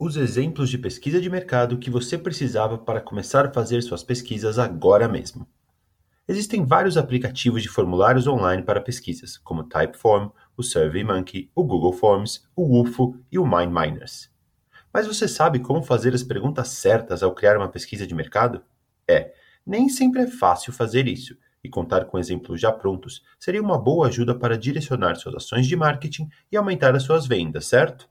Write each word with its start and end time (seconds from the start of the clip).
Os 0.00 0.16
exemplos 0.16 0.70
de 0.70 0.78
pesquisa 0.78 1.20
de 1.20 1.28
mercado 1.28 1.76
que 1.76 1.90
você 1.90 2.16
precisava 2.16 2.78
para 2.78 3.00
começar 3.00 3.44
a 3.44 3.52
fazer 3.52 3.82
suas 3.82 4.04
pesquisas 4.04 4.56
agora 4.56 5.08
mesmo. 5.08 5.44
Existem 6.28 6.64
vários 6.64 6.96
aplicativos 6.96 7.64
de 7.64 7.68
formulários 7.68 8.28
online 8.28 8.62
para 8.62 8.80
pesquisas, 8.80 9.36
como 9.38 9.62
o 9.62 9.64
Typeform, 9.64 10.28
o 10.56 10.62
SurveyMonkey, 10.62 11.50
o 11.52 11.64
Google 11.64 11.92
Forms, 11.92 12.46
o 12.54 12.80
UFO 12.80 13.18
e 13.32 13.40
o 13.40 13.44
MindMiners. 13.44 14.30
Mas 14.94 15.08
você 15.08 15.26
sabe 15.26 15.58
como 15.58 15.82
fazer 15.82 16.14
as 16.14 16.22
perguntas 16.22 16.68
certas 16.68 17.20
ao 17.20 17.34
criar 17.34 17.56
uma 17.56 17.68
pesquisa 17.68 18.06
de 18.06 18.14
mercado? 18.14 18.62
É, 19.08 19.34
nem 19.66 19.88
sempre 19.88 20.22
é 20.22 20.26
fácil 20.28 20.72
fazer 20.72 21.08
isso, 21.08 21.36
e 21.64 21.68
contar 21.68 22.04
com 22.04 22.20
exemplos 22.20 22.60
já 22.60 22.70
prontos 22.70 23.24
seria 23.36 23.60
uma 23.60 23.76
boa 23.76 24.06
ajuda 24.06 24.32
para 24.32 24.56
direcionar 24.56 25.16
suas 25.16 25.34
ações 25.34 25.66
de 25.66 25.74
marketing 25.74 26.28
e 26.52 26.56
aumentar 26.56 26.94
as 26.94 27.02
suas 27.02 27.26
vendas, 27.26 27.66
certo? 27.66 28.08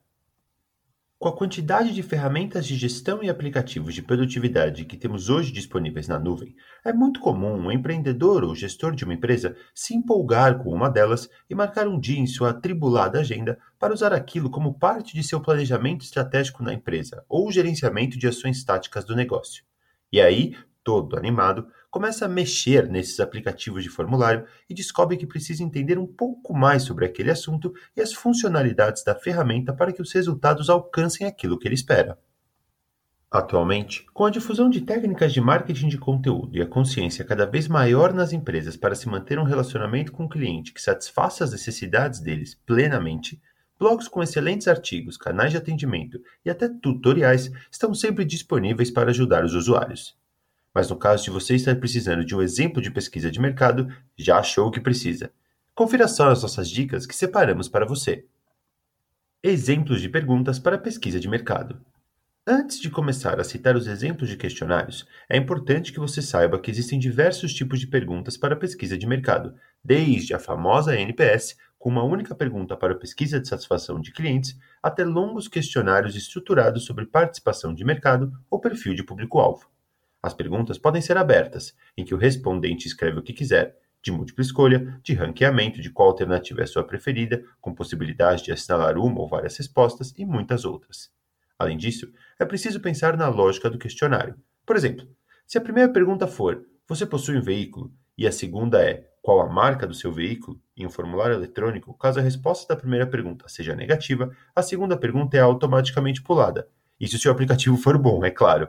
Com 1.20 1.30
a 1.30 1.36
quantidade 1.36 1.96
de 1.96 2.04
ferramentas 2.04 2.68
de 2.68 2.76
gestão 2.76 3.24
e 3.24 3.30
aplicativos 3.30 3.96
de 3.96 4.04
produtividade 4.04 4.86
que 4.86 4.96
temos 4.96 5.32
hoje 5.32 5.52
disponíveis 5.52 6.08
na 6.08 6.20
nuvem, 6.20 6.56
é 6.86 6.94
muito 6.94 7.20
comum 7.20 7.56
um 7.56 7.72
empreendedor 7.72 8.44
ou 8.44 8.54
gestor 8.54 8.94
de 8.94 9.04
uma 9.04 9.16
empresa 9.16 9.58
se 9.74 9.96
empolgar 9.96 10.60
com 10.60 10.70
uma 10.70 10.92
delas 10.92 11.28
e 11.50 11.56
marcar 11.56 11.88
um 11.88 12.00
dia 12.00 12.20
em 12.20 12.28
sua 12.28 12.52
atribulada 12.52 13.20
agenda 13.20 13.58
para 13.80 13.96
usar 13.96 14.14
aquilo 14.14 14.52
como 14.52 14.78
parte 14.78 15.16
de 15.16 15.24
seu 15.24 15.42
planejamento 15.42 16.06
estratégico 16.06 16.62
na 16.62 16.72
empresa 16.72 17.26
ou 17.28 17.52
gerenciamento 17.52 18.16
de 18.16 18.28
ações 18.28 18.64
táticas 18.64 19.04
do 19.04 19.16
negócio. 19.16 19.64
E 20.12 20.22
aí, 20.22 20.56
todo 20.84 21.18
animado, 21.18 21.68
começa 21.98 22.26
a 22.26 22.30
mexer 22.30 22.88
nesses 22.88 23.20
aplicativos 23.20 23.82
de 23.82 23.90
formulário 23.90 24.46
e 24.70 24.74
descobre 24.76 25.18
que 25.18 25.26
precisa 25.26 25.64
entender 25.64 25.98
um 25.98 26.06
pouco 26.06 26.54
mais 26.54 26.84
sobre 26.84 27.08
aquele 27.08 27.32
assunto 27.32 27.74
e 27.96 28.02
as 28.02 28.14
funcionalidades 28.14 29.04
da 29.04 29.16
ferramenta 29.16 29.74
para 29.74 29.92
que 29.92 30.00
os 30.00 30.14
resultados 30.14 30.70
alcancem 30.70 31.26
aquilo 31.26 31.58
que 31.58 31.68
ele 31.68 31.74
espera. 31.74 32.16
Atualmente, 33.32 34.06
com 34.14 34.26
a 34.26 34.30
difusão 34.30 34.70
de 34.70 34.82
técnicas 34.82 35.34
de 35.34 35.42
marketing 35.42 35.88
de 35.88 35.98
conteúdo 35.98 36.56
e 36.56 36.62
a 36.62 36.68
consciência 36.68 37.26
cada 37.26 37.48
vez 37.48 37.68
maior 37.68 38.14
nas 38.14 38.32
empresas 38.32 38.78
para 38.78 38.94
se 38.94 39.10
manter 39.10 39.40
um 39.40 39.44
relacionamento 39.44 40.12
com 40.12 40.26
o 40.26 40.30
cliente 40.30 40.74
que 40.74 40.82
satisfaça 40.82 41.46
as 41.46 41.52
necessidades 41.52 42.20
deles 42.20 42.54
plenamente, 42.54 43.42
blogs 43.80 44.08
com 44.08 44.22
excelentes 44.22 44.68
artigos, 44.68 45.18
canais 45.18 45.50
de 45.50 45.58
atendimento 45.58 46.22
e 46.46 46.52
até 46.52 46.70
tutoriais 46.70 47.52
estão 47.72 47.92
sempre 47.96 48.24
disponíveis 48.24 48.92
para 48.92 49.10
ajudar 49.10 49.44
os 49.44 49.56
usuários. 49.56 50.16
Mas 50.78 50.92
no 50.92 50.96
caso 50.96 51.24
de 51.24 51.32
você 51.32 51.56
estar 51.56 51.76
precisando 51.78 52.24
de 52.24 52.36
um 52.36 52.42
exemplo 52.44 52.80
de 52.80 52.92
pesquisa 52.92 53.32
de 53.32 53.42
mercado, 53.42 53.92
já 54.16 54.38
achou 54.38 54.68
o 54.68 54.72
que 54.72 54.80
precisa. 54.80 55.32
Confira 55.74 56.08
só 56.08 56.30
as 56.30 56.44
nossas 56.44 56.70
dicas 56.70 57.08
que 57.08 57.16
separamos 57.16 57.68
para 57.68 57.84
você. 57.84 58.28
Exemplos 59.42 60.00
de 60.02 60.08
perguntas 60.08 60.60
para 60.60 60.78
pesquisa 60.78 61.20
de 61.20 61.28
mercado. 61.28 61.82
Antes 62.46 62.80
de 62.80 62.92
começar 62.92 63.40
a 63.40 63.44
citar 63.44 63.76
os 63.76 63.88
exemplos 63.88 64.30
de 64.30 64.38
questionários, 64.38 65.08
é 65.28 65.36
importante 65.36 65.92
que 65.92 66.00
você 66.00 66.22
saiba 66.22 66.60
que 66.60 66.70
existem 66.70 67.00
diversos 67.00 67.56
tipos 67.56 67.80
de 67.80 67.88
perguntas 67.88 68.38
para 68.38 68.56
pesquisa 68.56 68.96
de 69.00 69.08
mercado, 69.08 69.56
desde 69.84 70.36
a 70.36 70.40
famosa 70.40 70.96
NPS, 70.96 71.58
com 71.80 71.90
uma 71.90 72.04
única 72.04 72.36
pergunta 72.36 72.78
para 72.78 72.94
pesquisa 72.94 73.40
de 73.40 73.48
satisfação 73.48 74.00
de 74.00 74.12
clientes, 74.12 74.56
até 74.84 75.04
longos 75.04 75.48
questionários 75.48 76.16
estruturados 76.16 76.86
sobre 76.86 77.08
participação 77.08 77.74
de 77.74 77.84
mercado 77.84 78.32
ou 78.48 78.60
perfil 78.60 78.94
de 78.94 79.02
público-alvo. 79.02 79.68
As 80.28 80.34
perguntas 80.34 80.78
podem 80.78 81.02
ser 81.02 81.16
abertas, 81.16 81.74
em 81.96 82.04
que 82.04 82.14
o 82.14 82.18
respondente 82.18 82.86
escreve 82.86 83.18
o 83.18 83.22
que 83.24 83.32
quiser, 83.32 83.78
de 84.04 84.12
múltipla 84.12 84.44
escolha, 84.44 85.00
de 85.02 85.14
ranqueamento 85.14 85.80
de 85.80 85.90
qual 85.90 86.10
alternativa 86.10 86.62
é 86.62 86.66
sua 86.66 86.84
preferida, 86.84 87.42
com 87.62 87.74
possibilidade 87.74 88.44
de 88.44 88.52
assinalar 88.52 88.98
uma 88.98 89.22
ou 89.22 89.30
várias 89.30 89.56
respostas 89.56 90.14
e 90.18 90.26
muitas 90.26 90.66
outras. 90.66 91.10
Além 91.58 91.78
disso, 91.78 92.12
é 92.38 92.44
preciso 92.44 92.82
pensar 92.82 93.16
na 93.16 93.30
lógica 93.30 93.70
do 93.70 93.78
questionário. 93.78 94.36
Por 94.66 94.76
exemplo, 94.76 95.08
se 95.46 95.58
a 95.58 95.62
primeira 95.62 95.94
pergunta 95.94 96.28
for: 96.28 96.62
Você 96.90 97.06
possui 97.06 97.38
um 97.38 97.42
veículo? 97.42 97.90
e 98.18 98.28
a 98.28 98.32
segunda 98.34 98.84
é: 98.84 99.10
Qual 99.22 99.40
a 99.40 99.48
marca 99.48 99.88
do 99.88 99.94
seu 99.94 100.12
veículo? 100.12 100.60
em 100.76 100.86
um 100.86 100.90
formulário 100.90 101.36
eletrônico, 101.36 101.98
caso 101.98 102.20
a 102.20 102.22
resposta 102.22 102.76
da 102.76 102.78
primeira 102.78 103.08
pergunta 103.08 103.48
seja 103.48 103.74
negativa, 103.74 104.30
a 104.54 104.62
segunda 104.62 104.98
pergunta 104.98 105.38
é 105.38 105.40
automaticamente 105.40 106.22
pulada. 106.22 106.68
Isso 107.00 107.18
se 107.18 107.30
o 107.30 107.32
aplicativo 107.32 107.78
for 107.78 107.98
bom, 107.98 108.26
é 108.26 108.30
claro. 108.30 108.68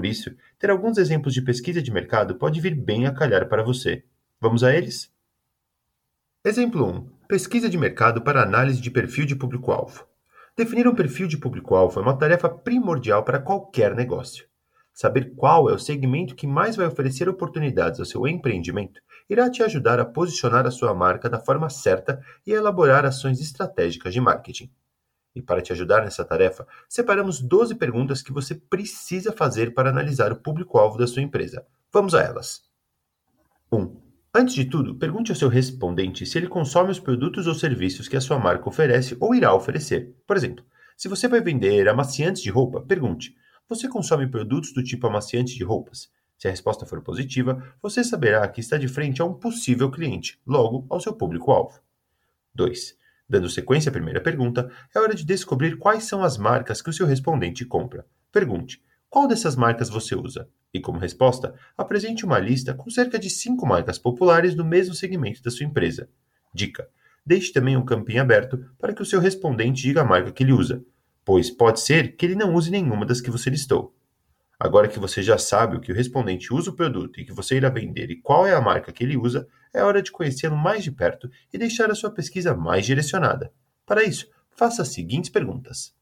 Por 0.00 0.06
isso, 0.06 0.34
ter 0.58 0.70
alguns 0.70 0.96
exemplos 0.96 1.34
de 1.34 1.42
pesquisa 1.42 1.82
de 1.82 1.92
mercado 1.92 2.36
pode 2.36 2.58
vir 2.58 2.74
bem 2.74 3.06
a 3.06 3.12
calhar 3.12 3.46
para 3.50 3.62
você. 3.62 4.02
Vamos 4.40 4.64
a 4.64 4.74
eles? 4.74 5.12
Exemplo 6.42 6.86
1. 6.86 7.26
Pesquisa 7.28 7.68
de 7.68 7.76
mercado 7.76 8.22
para 8.22 8.42
análise 8.42 8.80
de 8.80 8.90
perfil 8.90 9.26
de 9.26 9.36
público-alvo. 9.36 10.06
Definir 10.56 10.88
um 10.88 10.94
perfil 10.94 11.28
de 11.28 11.36
público-alvo 11.36 12.00
é 12.00 12.02
uma 12.02 12.16
tarefa 12.16 12.48
primordial 12.48 13.22
para 13.24 13.38
qualquer 13.38 13.94
negócio. 13.94 14.46
Saber 14.90 15.34
qual 15.36 15.68
é 15.68 15.74
o 15.74 15.78
segmento 15.78 16.34
que 16.34 16.46
mais 16.46 16.76
vai 16.76 16.86
oferecer 16.86 17.28
oportunidades 17.28 18.00
ao 18.00 18.06
seu 18.06 18.26
empreendimento 18.26 19.02
irá 19.28 19.50
te 19.50 19.62
ajudar 19.62 20.00
a 20.00 20.06
posicionar 20.06 20.66
a 20.66 20.70
sua 20.70 20.94
marca 20.94 21.28
da 21.28 21.38
forma 21.38 21.68
certa 21.68 22.22
e 22.46 22.54
a 22.54 22.56
elaborar 22.56 23.04
ações 23.04 23.38
estratégicas 23.38 24.14
de 24.14 24.20
marketing. 24.22 24.70
E 25.34 25.40
para 25.40 25.62
te 25.62 25.72
ajudar 25.72 26.02
nessa 26.02 26.24
tarefa, 26.24 26.66
separamos 26.88 27.40
12 27.40 27.76
perguntas 27.76 28.22
que 28.22 28.32
você 28.32 28.54
precisa 28.54 29.32
fazer 29.32 29.72
para 29.74 29.90
analisar 29.90 30.32
o 30.32 30.36
público-alvo 30.36 30.98
da 30.98 31.06
sua 31.06 31.22
empresa. 31.22 31.64
Vamos 31.92 32.14
a 32.14 32.22
elas. 32.22 32.62
1. 33.72 33.96
Antes 34.34 34.54
de 34.54 34.64
tudo, 34.64 34.94
pergunte 34.94 35.32
ao 35.32 35.36
seu 35.36 35.48
respondente 35.48 36.24
se 36.24 36.38
ele 36.38 36.48
consome 36.48 36.90
os 36.90 37.00
produtos 37.00 37.46
ou 37.46 37.54
serviços 37.54 38.08
que 38.08 38.16
a 38.16 38.20
sua 38.20 38.38
marca 38.38 38.68
oferece 38.68 39.16
ou 39.20 39.34
irá 39.34 39.54
oferecer. 39.54 40.14
Por 40.26 40.36
exemplo, 40.36 40.64
se 40.96 41.08
você 41.08 41.26
vai 41.26 41.40
vender 41.40 41.88
amaciantes 41.88 42.42
de 42.42 42.50
roupa, 42.50 42.80
pergunte: 42.80 43.34
Você 43.68 43.88
consome 43.88 44.28
produtos 44.28 44.72
do 44.72 44.84
tipo 44.84 45.06
amaciante 45.06 45.56
de 45.56 45.64
roupas? 45.64 46.12
Se 46.38 46.46
a 46.46 46.50
resposta 46.50 46.86
for 46.86 47.02
positiva, 47.02 47.74
você 47.82 48.04
saberá 48.04 48.46
que 48.48 48.60
está 48.60 48.78
de 48.78 48.88
frente 48.88 49.20
a 49.20 49.24
um 49.24 49.34
possível 49.34 49.90
cliente, 49.90 50.40
logo 50.46 50.86
ao 50.88 51.00
seu 51.00 51.12
público-alvo. 51.12 51.80
2. 52.54 52.96
Dando 53.30 53.48
sequência 53.48 53.90
à 53.90 53.92
primeira 53.92 54.20
pergunta, 54.20 54.68
é 54.92 54.98
hora 54.98 55.14
de 55.14 55.24
descobrir 55.24 55.78
quais 55.78 56.02
são 56.02 56.24
as 56.24 56.36
marcas 56.36 56.82
que 56.82 56.90
o 56.90 56.92
seu 56.92 57.06
respondente 57.06 57.64
compra. 57.64 58.04
Pergunte: 58.32 58.82
qual 59.08 59.28
dessas 59.28 59.54
marcas 59.54 59.88
você 59.88 60.16
usa? 60.16 60.48
E 60.74 60.80
como 60.80 60.98
resposta, 60.98 61.54
apresente 61.78 62.24
uma 62.24 62.40
lista 62.40 62.74
com 62.74 62.90
cerca 62.90 63.20
de 63.20 63.30
cinco 63.30 63.64
marcas 63.64 64.00
populares 64.00 64.56
do 64.56 64.64
mesmo 64.64 64.96
segmento 64.96 65.40
da 65.44 65.50
sua 65.52 65.64
empresa. 65.64 66.08
Dica: 66.52 66.88
deixe 67.24 67.52
também 67.52 67.76
um 67.76 67.84
campinho 67.84 68.20
aberto 68.20 68.58
para 68.76 68.92
que 68.92 69.00
o 69.00 69.06
seu 69.06 69.20
respondente 69.20 69.80
diga 69.80 70.00
a 70.00 70.04
marca 70.04 70.32
que 70.32 70.42
ele 70.42 70.52
usa, 70.52 70.84
pois 71.24 71.52
pode 71.52 71.78
ser 71.78 72.16
que 72.16 72.26
ele 72.26 72.34
não 72.34 72.52
use 72.52 72.68
nenhuma 72.68 73.06
das 73.06 73.20
que 73.20 73.30
você 73.30 73.48
listou. 73.48 73.94
Agora 74.62 74.88
que 74.88 74.98
você 74.98 75.22
já 75.22 75.38
sabe 75.38 75.76
o 75.76 75.80
que 75.80 75.90
o 75.90 75.94
respondente 75.94 76.52
usa 76.52 76.68
o 76.68 76.76
produto 76.76 77.18
e 77.18 77.24
que 77.24 77.32
você 77.32 77.56
irá 77.56 77.70
vender 77.70 78.10
e 78.10 78.20
qual 78.20 78.46
é 78.46 78.54
a 78.54 78.60
marca 78.60 78.92
que 78.92 79.02
ele 79.02 79.16
usa, 79.16 79.48
é 79.72 79.82
hora 79.82 80.02
de 80.02 80.12
conhecê-lo 80.12 80.54
mais 80.54 80.84
de 80.84 80.92
perto 80.92 81.30
e 81.50 81.56
deixar 81.56 81.90
a 81.90 81.94
sua 81.94 82.10
pesquisa 82.10 82.54
mais 82.54 82.84
direcionada. 82.84 83.50
Para 83.86 84.04
isso, 84.04 84.28
faça 84.50 84.82
as 84.82 84.88
seguintes 84.88 85.30
perguntas: 85.30 85.94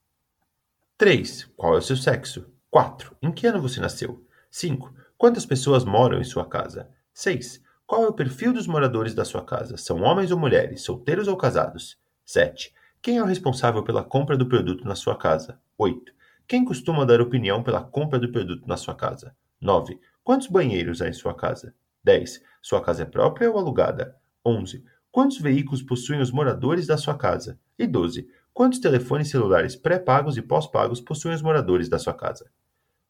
3. 0.96 1.48
Qual 1.56 1.76
é 1.76 1.78
o 1.78 1.82
seu 1.82 1.96
sexo? 1.96 2.50
4. 2.68 3.16
Em 3.22 3.30
que 3.30 3.46
ano 3.46 3.62
você 3.62 3.80
nasceu? 3.80 4.26
5. 4.50 4.92
Quantas 5.16 5.46
pessoas 5.46 5.84
moram 5.84 6.18
em 6.18 6.24
sua 6.24 6.44
casa? 6.44 6.90
6. 7.14 7.62
Qual 7.86 8.02
é 8.02 8.08
o 8.08 8.12
perfil 8.12 8.52
dos 8.52 8.66
moradores 8.66 9.14
da 9.14 9.24
sua 9.24 9.44
casa? 9.44 9.76
São 9.76 10.02
homens 10.02 10.32
ou 10.32 10.38
mulheres, 10.38 10.82
solteiros 10.82 11.28
ou 11.28 11.36
casados? 11.36 11.96
7. 12.26 12.74
Quem 13.00 13.18
é 13.18 13.22
o 13.22 13.26
responsável 13.26 13.84
pela 13.84 14.02
compra 14.02 14.36
do 14.36 14.48
produto 14.48 14.84
na 14.84 14.96
sua 14.96 15.16
casa? 15.16 15.60
8. 15.78 16.17
Quem 16.48 16.64
costuma 16.64 17.04
dar 17.04 17.20
opinião 17.20 17.62
pela 17.62 17.84
compra 17.84 18.18
do 18.18 18.32
produto 18.32 18.66
na 18.66 18.78
sua 18.78 18.94
casa? 18.94 19.36
9. 19.60 20.00
Quantos 20.24 20.46
banheiros 20.46 21.02
há 21.02 21.08
em 21.10 21.12
sua 21.12 21.34
casa? 21.34 21.74
10. 22.02 22.42
Sua 22.62 22.80
casa 22.82 23.02
é 23.02 23.04
própria 23.04 23.50
ou 23.50 23.58
alugada? 23.58 24.16
11. 24.46 24.82
Quantos 25.12 25.38
veículos 25.38 25.82
possuem 25.82 26.22
os 26.22 26.30
moradores 26.30 26.86
da 26.86 26.96
sua 26.96 27.14
casa? 27.14 27.60
E 27.78 27.86
12. 27.86 28.26
Quantos 28.54 28.78
telefones 28.78 29.28
celulares 29.28 29.76
pré-pagos 29.76 30.38
e 30.38 30.42
pós-pagos 30.42 31.02
possuem 31.02 31.34
os 31.34 31.42
moradores 31.42 31.86
da 31.86 31.98
sua 31.98 32.14
casa? 32.14 32.50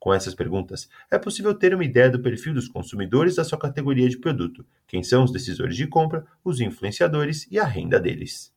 Com 0.01 0.13
essas 0.13 0.35
perguntas, 0.35 0.89
é 1.09 1.17
possível 1.17 1.55
ter 1.55 1.73
uma 1.73 1.85
ideia 1.85 2.11
do 2.11 2.21
perfil 2.21 2.55
dos 2.55 2.67
consumidores 2.67 3.37
da 3.37 3.45
sua 3.45 3.57
categoria 3.57 4.09
de 4.09 4.19
produto, 4.19 4.67
quem 4.85 5.05
são 5.05 5.23
os 5.23 5.31
decisores 5.31 5.77
de 5.77 5.87
compra, 5.87 6.27
os 6.43 6.61
influenciadores 6.61 7.47
e 7.53 7.59
a 7.61 7.65
renda 7.65 8.01
deles. 8.01 8.53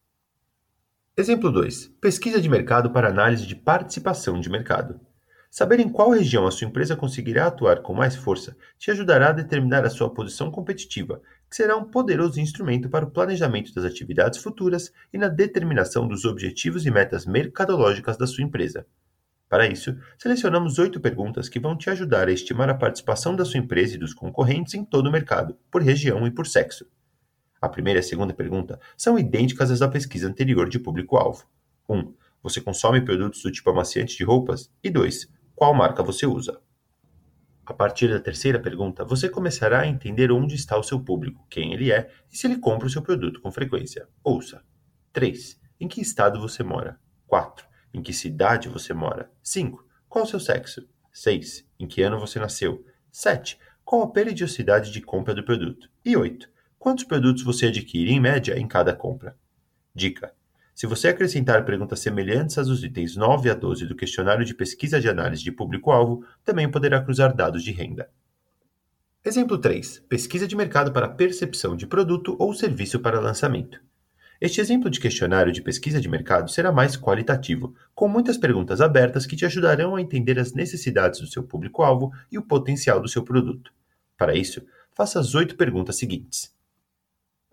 Exemplo 1.17 1.51
2. 1.51 1.87
Pesquisa 1.99 2.39
de 2.39 2.47
mercado 2.47 2.89
para 2.89 3.09
análise 3.09 3.45
de 3.45 3.53
participação 3.53 4.39
de 4.39 4.49
mercado. 4.49 4.97
Saber 5.49 5.81
em 5.81 5.89
qual 5.89 6.09
região 6.09 6.47
a 6.47 6.51
sua 6.51 6.65
empresa 6.65 6.95
conseguirá 6.95 7.47
atuar 7.47 7.81
com 7.81 7.93
mais 7.93 8.15
força 8.15 8.55
te 8.79 8.89
ajudará 8.89 9.27
a 9.27 9.33
determinar 9.33 9.83
a 9.83 9.89
sua 9.89 10.09
posição 10.09 10.49
competitiva, 10.49 11.21
que 11.49 11.57
será 11.57 11.75
um 11.75 11.83
poderoso 11.83 12.39
instrumento 12.39 12.89
para 12.89 13.03
o 13.03 13.11
planejamento 13.11 13.73
das 13.73 13.83
atividades 13.83 14.39
futuras 14.39 14.93
e 15.11 15.17
na 15.17 15.27
determinação 15.27 16.07
dos 16.07 16.23
objetivos 16.23 16.85
e 16.85 16.91
metas 16.91 17.25
mercadológicas 17.25 18.15
da 18.15 18.25
sua 18.25 18.45
empresa. 18.45 18.87
Para 19.49 19.67
isso, 19.67 19.93
selecionamos 20.17 20.79
oito 20.79 21.01
perguntas 21.01 21.49
que 21.49 21.59
vão 21.59 21.77
te 21.77 21.89
ajudar 21.89 22.29
a 22.29 22.31
estimar 22.31 22.69
a 22.69 22.73
participação 22.73 23.35
da 23.35 23.43
sua 23.43 23.59
empresa 23.59 23.95
e 23.95 23.99
dos 23.99 24.13
concorrentes 24.13 24.75
em 24.75 24.85
todo 24.85 25.07
o 25.07 25.11
mercado, 25.11 25.57
por 25.69 25.81
região 25.81 26.25
e 26.25 26.31
por 26.31 26.47
sexo. 26.47 26.85
A 27.61 27.69
primeira 27.69 27.99
e 27.99 28.01
a 28.01 28.03
segunda 28.03 28.33
pergunta 28.33 28.79
são 28.97 29.19
idênticas 29.19 29.69
às 29.69 29.79
da 29.79 29.87
pesquisa 29.87 30.27
anterior 30.27 30.67
de 30.67 30.79
público-alvo. 30.79 31.45
1. 31.87 31.95
Um, 31.95 32.15
Você 32.41 32.59
consome 32.59 33.01
produtos 33.01 33.43
do 33.43 33.51
tipo 33.51 33.69
amaciante 33.69 34.17
de 34.17 34.23
roupas? 34.23 34.73
E 34.83 34.89
2. 34.89 35.31
Qual 35.53 35.71
marca 35.71 36.01
você 36.01 36.25
usa? 36.25 36.59
A 37.63 37.71
partir 37.71 38.09
da 38.09 38.19
terceira 38.19 38.59
pergunta, 38.59 39.05
você 39.05 39.29
começará 39.29 39.81
a 39.81 39.87
entender 39.87 40.31
onde 40.31 40.55
está 40.55 40.75
o 40.75 40.81
seu 40.81 40.99
público, 40.99 41.45
quem 41.47 41.71
ele 41.71 41.91
é 41.91 42.09
e 42.31 42.35
se 42.35 42.47
ele 42.47 42.57
compra 42.57 42.87
o 42.87 42.89
seu 42.89 43.03
produto 43.03 43.39
com 43.39 43.51
frequência. 43.51 44.07
Ouça. 44.23 44.63
3. 45.13 45.61
Em 45.79 45.87
que 45.87 46.01
estado 46.01 46.41
você 46.41 46.63
mora? 46.63 46.99
4. 47.27 47.63
Em 47.93 48.01
que 48.01 48.11
cidade 48.11 48.69
você 48.69 48.91
mora? 48.91 49.31
5. 49.43 49.85
Qual 50.09 50.23
o 50.25 50.27
seu 50.27 50.39
sexo? 50.39 50.87
6. 51.13 51.63
Em 51.79 51.87
que 51.87 52.01
ano 52.01 52.19
você 52.19 52.39
nasceu? 52.39 52.83
7. 53.11 53.59
Qual 53.85 54.01
a 54.01 54.11
periodicidade 54.11 54.91
de 54.91 54.99
compra 54.99 55.35
do 55.35 55.43
produto? 55.43 55.87
E 56.03 56.17
8. 56.17 56.49
Quantos 56.81 57.03
produtos 57.03 57.43
você 57.43 57.67
adquire 57.67 58.11
em 58.11 58.19
média 58.19 58.57
em 58.57 58.67
cada 58.67 58.91
compra? 58.91 59.37
Dica: 59.93 60.33
se 60.73 60.87
você 60.87 61.09
acrescentar 61.09 61.63
perguntas 61.63 61.99
semelhantes 61.99 62.55
dos 62.55 62.83
itens 62.83 63.15
9 63.15 63.51
a 63.51 63.53
12 63.53 63.85
do 63.85 63.95
questionário 63.95 64.43
de 64.43 64.55
pesquisa 64.55 64.99
de 64.99 65.07
análise 65.07 65.43
de 65.43 65.51
público-alvo, 65.51 66.25
também 66.43 66.67
poderá 66.67 66.99
cruzar 66.99 67.35
dados 67.35 67.63
de 67.63 67.71
renda. 67.71 68.09
Exemplo 69.23 69.59
3. 69.59 70.05
Pesquisa 70.09 70.47
de 70.47 70.55
mercado 70.55 70.91
para 70.91 71.07
percepção 71.07 71.75
de 71.75 71.85
produto 71.85 72.35
ou 72.39 72.51
serviço 72.51 72.99
para 72.99 73.19
lançamento. 73.19 73.79
Este 74.41 74.59
exemplo 74.59 74.89
de 74.89 74.99
questionário 74.99 75.53
de 75.53 75.61
pesquisa 75.61 76.01
de 76.01 76.09
mercado 76.09 76.49
será 76.49 76.71
mais 76.71 76.97
qualitativo, 76.97 77.75
com 77.93 78.07
muitas 78.07 78.39
perguntas 78.39 78.81
abertas 78.81 79.27
que 79.27 79.35
te 79.35 79.45
ajudarão 79.45 79.95
a 79.95 80.01
entender 80.01 80.39
as 80.39 80.53
necessidades 80.53 81.19
do 81.19 81.27
seu 81.27 81.43
público-alvo 81.43 82.11
e 82.31 82.39
o 82.39 82.41
potencial 82.41 82.99
do 82.99 83.07
seu 83.07 83.21
produto. 83.21 83.71
Para 84.17 84.33
isso, 84.33 84.65
faça 84.95 85.19
as 85.19 85.35
oito 85.35 85.55
perguntas 85.55 85.95
seguintes. 85.95 86.59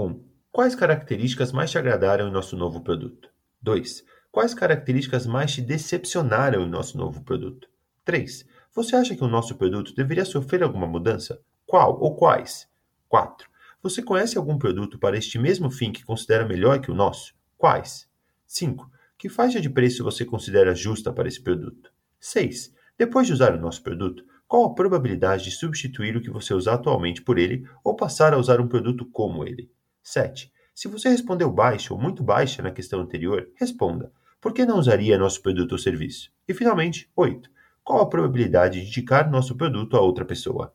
1. 0.00 0.24
Quais 0.52 0.76
características 0.76 1.50
mais 1.50 1.72
te 1.72 1.76
agradaram 1.76 2.28
em 2.28 2.30
nosso 2.30 2.56
novo 2.56 2.80
produto? 2.80 3.28
2. 3.60 4.04
Quais 4.30 4.54
características 4.54 5.26
mais 5.26 5.52
te 5.52 5.60
decepcionaram 5.60 6.62
em 6.62 6.70
nosso 6.70 6.96
novo 6.96 7.24
produto? 7.24 7.68
3. 8.04 8.46
Você 8.76 8.94
acha 8.94 9.16
que 9.16 9.24
o 9.24 9.28
nosso 9.28 9.56
produto 9.56 9.92
deveria 9.92 10.24
sofrer 10.24 10.62
alguma 10.62 10.86
mudança? 10.86 11.40
Qual 11.66 12.00
ou 12.00 12.14
quais? 12.14 12.68
4. 13.08 13.50
Você 13.82 14.00
conhece 14.00 14.38
algum 14.38 14.56
produto 14.56 15.00
para 15.00 15.18
este 15.18 15.36
mesmo 15.36 15.68
fim 15.68 15.90
que 15.90 16.04
considera 16.04 16.46
melhor 16.46 16.80
que 16.80 16.92
o 16.92 16.94
nosso? 16.94 17.34
Quais? 17.56 18.08
5. 18.46 18.88
Que 19.18 19.28
faixa 19.28 19.60
de 19.60 19.68
preço 19.68 20.04
você 20.04 20.24
considera 20.24 20.76
justa 20.76 21.12
para 21.12 21.26
esse 21.26 21.42
produto? 21.42 21.90
6. 22.20 22.72
Depois 22.96 23.26
de 23.26 23.32
usar 23.32 23.52
o 23.52 23.60
nosso 23.60 23.82
produto, 23.82 24.24
qual 24.46 24.64
a 24.64 24.74
probabilidade 24.74 25.42
de 25.42 25.50
substituir 25.50 26.16
o 26.16 26.22
que 26.22 26.30
você 26.30 26.54
usa 26.54 26.74
atualmente 26.74 27.20
por 27.20 27.36
ele 27.36 27.68
ou 27.82 27.96
passar 27.96 28.32
a 28.32 28.38
usar 28.38 28.60
um 28.60 28.68
produto 28.68 29.04
como 29.04 29.44
ele? 29.44 29.68
7. 30.08 30.50
Se 30.74 30.88
você 30.88 31.08
respondeu 31.08 31.50
baixa 31.50 31.92
ou 31.92 32.00
muito 32.00 32.22
baixa 32.22 32.62
na 32.62 32.70
questão 32.70 33.00
anterior, 33.00 33.48
responda: 33.56 34.10
por 34.40 34.52
que 34.52 34.64
não 34.64 34.78
usaria 34.78 35.18
nosso 35.18 35.42
produto 35.42 35.72
ou 35.72 35.78
serviço? 35.78 36.30
E 36.46 36.54
finalmente, 36.54 37.10
8. 37.14 37.50
Qual 37.84 38.00
a 38.00 38.08
probabilidade 38.08 38.80
de 38.80 38.86
indicar 38.86 39.30
nosso 39.30 39.56
produto 39.56 39.96
a 39.96 40.00
outra 40.00 40.24
pessoa? 40.24 40.72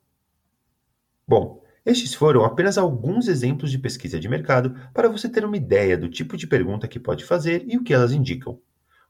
Bom, 1.27 1.63
estes 1.85 2.13
foram 2.13 2.43
apenas 2.43 2.77
alguns 2.77 3.27
exemplos 3.27 3.71
de 3.71 3.79
pesquisa 3.79 4.19
de 4.19 4.29
mercado 4.29 4.75
para 4.93 5.09
você 5.09 5.27
ter 5.27 5.43
uma 5.45 5.57
ideia 5.57 5.97
do 5.97 6.09
tipo 6.09 6.37
de 6.37 6.45
pergunta 6.45 6.87
que 6.87 6.99
pode 6.99 7.25
fazer 7.25 7.63
e 7.67 7.77
o 7.77 7.83
que 7.83 7.93
elas 7.93 8.11
indicam. 8.11 8.59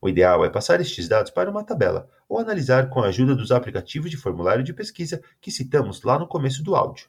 O 0.02 0.08
ideal 0.08 0.46
é 0.46 0.50
passar 0.50 0.80
estes 0.80 1.08
dados 1.08 1.32
para 1.32 1.50
uma 1.50 1.64
tabela 1.64 2.10
ou 2.30 2.40
analisar 2.40 2.90
com 2.90 3.02
a 3.02 3.08
ajuda 3.08 3.36
dos 3.36 3.52
aplicativos 3.52 4.12
de 4.12 4.18
formulário 4.18 4.64
de 4.64 4.74
pesquisa 4.74 5.22
que 5.42 5.52
citamos 5.52 6.04
lá 6.04 6.20
no 6.20 6.28
começo 6.28 6.64
do 6.64 6.76
áudio. 6.76 7.08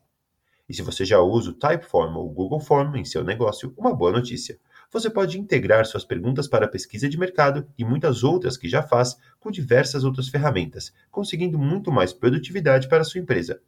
E 0.69 0.75
se 0.75 0.82
você 0.82 1.05
já 1.05 1.20
usa 1.20 1.50
o 1.50 1.55
Typeform 1.55 2.16
ou 2.16 2.26
o 2.26 2.32
Google 2.32 2.61
Form 2.61 2.96
em 2.96 3.05
seu 3.05 3.22
negócio, 3.22 3.75
uma 3.76 3.94
boa 3.94 4.12
notícia. 4.12 4.58
Você 4.90 5.11
pode 5.11 5.38
integrar 5.38 5.84
suas 5.84 6.05
perguntas 6.05 6.49
para 6.49 6.66
a 6.66 6.69
pesquisa 6.69 7.08
de 7.08 7.19
mercado 7.19 7.66
e 7.76 7.84
muitas 7.84 8.22
outras 8.22 8.56
que 8.56 8.69
já 8.69 8.82
faz 8.82 9.16
com 9.40 9.50
diversas 9.50 10.05
outras 10.05 10.28
ferramentas, 10.28 10.93
conseguindo 11.11 11.58
muito 11.58 11.90
mais 11.90 12.12
produtividade 12.12 12.88
para 12.88 13.02
a 13.02 13.05
sua 13.05 13.20
empresa. 13.20 13.61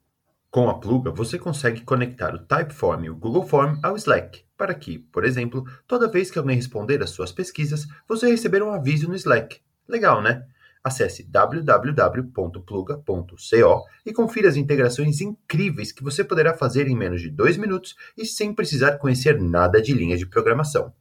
Com 0.51 0.71
a 0.71 0.79
Pluga, 0.79 1.11
você 1.11 1.39
consegue 1.39 1.83
conectar 1.83 2.35
o 2.35 2.39
Typeform 2.39 3.05
e 3.05 3.11
o 3.11 3.17
Google 3.17 3.47
Form 3.47 3.79
ao 3.83 3.97
Slack, 3.97 4.43
para 4.57 4.75
que, 4.75 4.99
por 4.99 5.25
exemplo, 5.25 5.65
toda 5.87 6.11
vez 6.11 6.31
que 6.31 6.39
alguém 6.39 6.57
responder 6.57 7.03
às 7.03 7.11
suas 7.11 7.31
pesquisas, 7.31 7.87
você 8.09 8.31
receber 8.31 8.63
um 8.63 8.73
aviso 8.73 9.09
no 9.09 9.15
Slack. 9.17 9.61
Legal, 9.87 10.23
né? 10.23 10.47
Acesse 10.87 11.25
www.pluga.co 11.25 13.85
e 14.07 14.13
confira 14.13 14.49
as 14.49 14.55
integrações 14.55 15.21
incríveis 15.21 15.91
que 15.91 16.05
você 16.05 16.23
poderá 16.23 16.55
fazer 16.55 16.87
em 16.87 16.97
menos 16.97 17.21
de 17.21 17.29
dois 17.29 17.57
minutos 17.57 17.97
e 18.17 18.25
sem 18.25 18.55
precisar 18.55 18.99
conhecer 18.99 19.43
nada 19.43 19.83
de 19.83 19.93
linha 19.93 20.17
de 20.17 20.25
programação. 20.25 20.95